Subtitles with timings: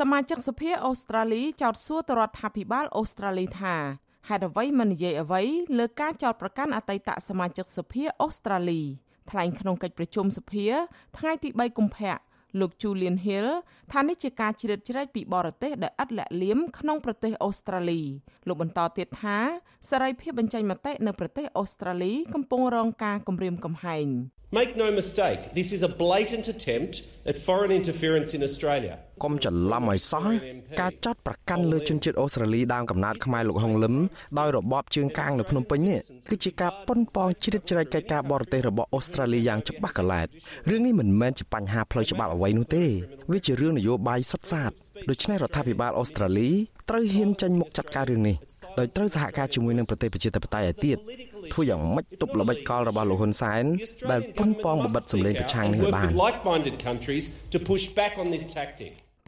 [0.00, 3.76] សមាជិកសភាអូស្ត្រាលីចោទសួរទៅរដ្ឋាភិបាលអូស្ត្រាលីថា
[4.28, 5.42] ហេតុអ្វីមិននិយាយអ្វី
[5.78, 8.82] លើការចោទប្រកាន់អតីតសមាជិកសភាអូស្ត្រាលី
[9.30, 10.66] ថ្លែងក្នុងកិច្ចប្រជុំសភា
[11.18, 12.16] ថ្ងៃទី3កុម្ភៈ
[12.60, 13.48] លោក Julian Hill
[13.92, 18.02] ថានេះជាការជ្រៀតជ្រែកពីបរទេសដែលឥតលាក់លៀមក្នុងប្រទេសអូស្ត្រាលី
[18.48, 19.38] លោកបន្តទៀតថា
[19.90, 24.08] សេរីភាពបញ្ចេញមតិនៅប្រទេសអូស្ត្រាលីកំពុងរងការគំរាមកំហែង
[24.58, 26.94] Make no mistake this is a blatant attempt
[27.30, 30.26] at foreign interference in Australia កុំច្រឡំឲ្យសោះ
[30.80, 33.94] ការចោតប្រកាន់លើជនជាតិអូស្ត្រាលីដើមកំណើតខ្មែរលោកហុងលឹម
[34.38, 35.98] ដោយរបបជើងកាងនៅភ្នំពេញនេះ
[36.30, 40.26] គឺជាការប៉ុនប៉ងជ្រៀតជ្រែកកិច្ចការបរទេសរបស់អូស្ត្រាលីយ៉ាងច្បាស់កឡែត
[40.70, 42.84] រឿងនេះមិនមែនជាបញ្ហាផ្លូវច្បាប់អ្វីនោះទេ
[43.32, 44.70] វាជារឿងនយោបាយសុទ្ធសាធ
[45.08, 46.50] ដូច្នេះរដ្ឋាភិបាលអូស្ត្រាលី
[46.90, 48.36] ត្រូវហ៊ានចេញមុខចាត់ការរឿងនេះ
[48.78, 50.96] ដោយត្រូវសហការជាមួយនឹងប្រទេសប្រជាធិបតេយ្យឲ្យទៀត
[51.52, 53.64] ធ្វើយ៉ាងម៉េចទប់ល្បិចកលរបស់លោកហ៊ុនសែន
[54.10, 56.08] ដែលប៉ុនប៉ងបបិទសម្លេងប្រឆាំងនេះឲ្យបាន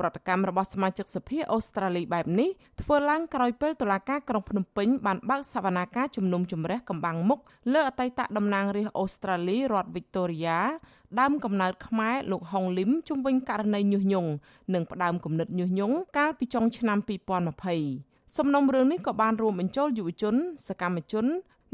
[0.01, 2.51] ប្រតិកម្មរបស់សមាជិកសភាអូស្ត្រាលីបែបនេះ
[2.82, 7.40] ធ្វើឡើងក្រោយពេលតុលាការក្រុងភ្នំពេញបានបើកសវនាការជំនុំជម្រះកម្បាំងមុខ
[7.73, 10.59] លើអតីតតំណាងរាស្ត្រអូស្ត្រាលីរដ្ឋវីកតូរីយ៉ា
[11.20, 14.30] ដើមកំណើតខ្មែរលោកហុងលឹមជំវិញករណីញុះញង់
[14.74, 20.35] និងផ្ដើមគំនិតញុះញង់កាលពីចុងឆ្នាំ2020 សំណុំរឿងនេះក៏បានរួមបញ្ចូលយុវជន
[20.69, 21.27] សកម្មជន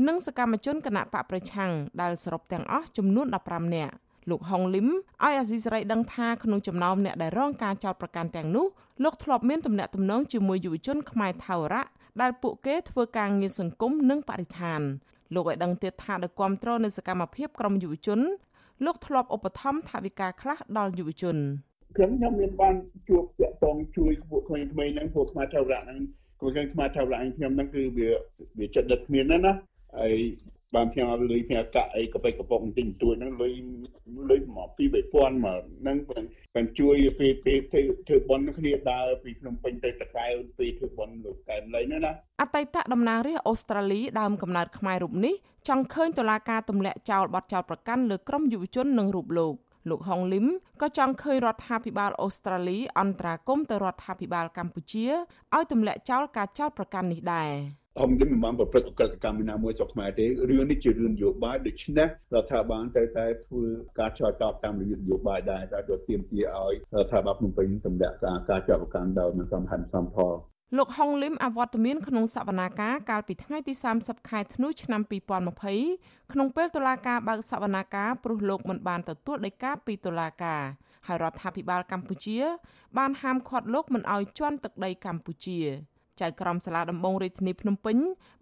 [0.08, 3.94] និងសកម្មជនគណៈបកប្រឆាំងដែលសរុបទាំងអស់ចំនួន15នាក់
[4.30, 8.66] លោកហុងលឹមឲ្យអាស៊ីសេរីដឹងថាក្នុងចំណោមអ្នកដែលរងការចោទប្រកាន់ទាំងនោះ
[9.04, 11.84] លោកធ្លាប់មានទំនាក់ទំនងជាមួយយុវជនខ្មែរថៅរៈ
[12.20, 14.80] ដែលពួកគេធ្វើការងារសង្គមនិងបរិស្ថាន
[15.34, 18.20] លោកឲ្យដឹងទៀតថាដោយគ្រប់គ្រងនៅសកម្មភាពក្រមយុវជន
[18.84, 21.36] លោកធ្លាប់ឧបត្ថម្ភថវិកាខ្លះដល់យុវជន
[21.96, 22.74] ខ្ញុំខ្ញុំមានបាន
[23.08, 26.00] ជួបតាក់ទងជួយពួកក្មេងៗហ្នឹងពួកខ្មែរថៅរៈហ្នឹង
[26.42, 28.08] ពួកខ្មែរថៅរៈខ្ញុំហ្នឹងគឺវា
[28.58, 29.52] វាចិត្តដិតគ្នាណាណា
[29.98, 30.16] ហើយ
[30.74, 33.52] បានខ្ញុំអត់លុយខ្ញុំកាក់អីកប៉ិកកប៉ុកបន្តិចបន្តួចហ្នឹងលុយ
[34.30, 35.96] លុយមកពី3000មកហ្នឹង
[36.54, 45.34] បានជួយពេលពេលធ្វើធ្វើបន់គ្នាដើរពីភ្នំពេញទៅតកែវពេលធ្វើបន់លោកកែមលៃហ្នឹងណាអតីតតំណាងរាស្ត្រអូស្ត្រាលីដើមកំណើតខ្មែររូបនេះ
[45.68, 49.54] ចង់ឃើញតុលាការទម្លាក់ចោលបទចោទប្រកាន់លើក្រុមយុវជននិងរូបលោក
[49.88, 50.46] លោកហុងលឹម
[50.82, 55.06] ក៏ចង់ឃើញរដ្ឋាភិបាលអូស្ត្រាលីអន្តរាគមន៍ទៅរដ្ឋាភិបាលកម្ពុជា
[55.54, 57.52] ឲ្យទម្លាក់ចោលការចោទប្រកាន់នេះដែរ
[58.00, 63.64] អមមិនបានប្រព្រឹត្តកិច្ចកម្មណាមួយស្រុកខ្មែរទេរឿងនេះជារឿងនយោបាយដូច្នេះរដ្ឋាភិបាលត្រូវតែធ្វើ
[63.98, 70.34] ការឆ្លើយតបតាមរបៀបនយោបាយដែរតែទៅទាមទារឲ្យរដ្ឋាភិបាលភ្នំពេញទម្លាក់ការការចាប់ប្រកាន់ដោយមិនសមហេតុសមផល
[70.76, 75.00] លោកហុងលឹមអវត្តមានក្នុងសវនាការកាលពីថ្ងៃទី30ខែធ្នូឆ្នាំ
[75.66, 80.62] 2020ក្នុងពេលតុលាការបើកសវនាការព្រោះលោកមិនបានទទួលដីកាពីតុលាការ
[81.06, 82.38] ហើយរដ្ឋាភិបាលកម្ពុជា
[82.98, 85.58] បានហាមឃាត់លោកមិនឲ្យជន់ទឹកដីកម្ពុជា
[86.20, 87.96] ចៅក្រមសាលាដំបងរាជធានីភ្នំពេញ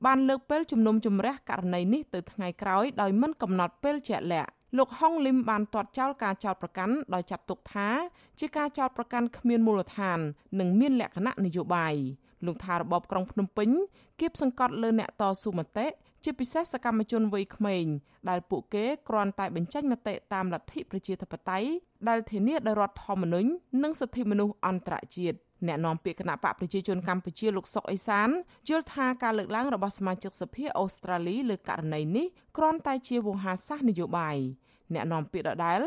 [0.06, 7.88] បានលើកពេលជំនុំជម្រះករណីនេះទៅថ្ងៃក្រោយដោយមិនកំណត់ពេលជាក់លាក់ លោកហុងលឹមបានទាត់ចោលការចោទប្រកាន់ដោយចាត់ទុកថា
[8.40, 10.18] ជាការចោទប្រកាន់គ្មានមូលដ្ឋាន
[10.60, 11.94] និងមានលក្ខណៈនយោបាយ
[12.46, 13.68] លោកថារបបក្រុងភ្នំពេញ
[14.20, 15.86] គៀបសង្កត់លើអ្នកតស៊ូមតិ
[16.24, 17.84] ជាពិសេសសកម្មជនវ័យក្មេង
[18.28, 21.68] ដែលពួកគេគ្រាន់តែបញ្ចេញមតិតាមលទ្ធិប្រជាធិបតេយ្យ
[22.08, 23.48] ដែលធានាដោយរដ្ឋធម្មនុញ្ញ
[23.82, 28.28] និងសិទ្ធិមនុស្សអន្តរជាតិ អ្នកនាំពាក្យគណៈបកប្រជាជនកម្ពុជាលោកសុកអេសាន
[28.68, 32.26] យល់ថាការលើកឡើងរបស់សមាជិកសភាអូស្ត្រាលីលើករណីនេះ
[32.56, 34.36] គ្រាន់តែជាវោហារសាស្ត្រនយោបាយ
[34.94, 35.80] អ្នកនាំពាក្យដដែល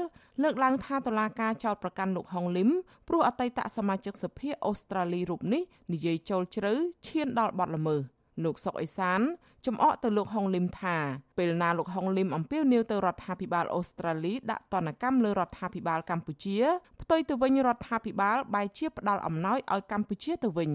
[0.43, 2.69] លើកឡើងថាតឡាការចោតប្រកាន់លោកហុងលឹម
[3.07, 5.61] ព្រោះអតីតសមាជិកសភាអូស្ត្រាលីរូបនេះ
[5.93, 6.73] និយាយចូលជ្រៅ
[7.07, 8.01] ឈានដល់បទល្មើស
[8.43, 9.21] លោកសុកអេសាន
[9.65, 10.97] ចំអកទៅលោកហុងលឹមថា
[11.37, 16.57] ពេលណាលោកហុងលឹមអំពាវនាវទៅរដ្ឋាភិបាលអូស្ត្រាលីដាក់ទណ្ឌកម្មលើរដ្ឋាភិបាលកម្ពុជា
[17.01, 20.71] ផ្ទុយទៅវិញរដ្ឋាភិបាលបែរជាផ្ដាល់អំណោយឲ្យកម្ពុជាទៅវិញ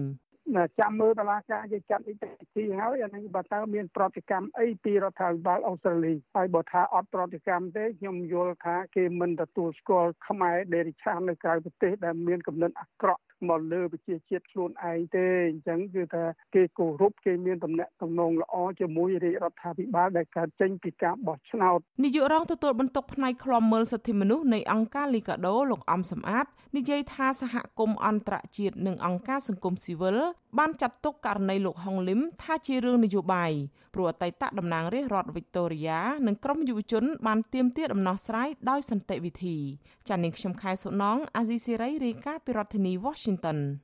[0.79, 16.23] ចាំមើលតឡាការគេចាត់អ៊ីតេទីហើយអានេះបើតើមានប្រតិកម្មអីពីរដ្ឋាភិបាលអូស្ត្រាលីហើយបើថាអត់ប្រតិកម្មទេខ្ញុំយល់ថាគេមិនទទួលស្គាល់ខ្មែរដេរិឆាននៅក្រៅប្រទេសដែលមានកំណត់អាក្រក់ មកលើប្រជាជាតិខ្លួនឯងទេអញ្ចឹងគឺថា
[16.55, 26.45] គេគោរពគេមានតំណែងតំណងល្អជាមួយរាជរដ្ឋាភិបាលដែលកើតចេញពីការបោះឆ្នោតនាយករងទទួលបន្ទុកផ្នែកឃ្លាំមើលសិទ្ធិមនុស្សនៃអង្គការលីកាដូលោកអំសំអាត
[26.77, 30.17] និយាយថាសហគមន៍អន្តរជាតិនិងអង្គការសង្គមស៊ីវិល
[30.57, 33.51] បានចាត់ទុកករណីលោកហុងលឹមថាជារឿងនយោបាយ
[33.95, 39.57] ព្រោះអតីតតំណាងរាស្ត្ររដ្ឋវីកតូរីយ៉ានិងក្រុមយុវជន បានទាមទារដំណោះស្រាយដោយសន្តិវិធី
[40.07, 42.93] ចា៎នាងខ្ញុំខែសុណងអាស៊ីសេរីរាយការណ៍ពីរដ្ឋធានី
[43.29, 43.81] Washington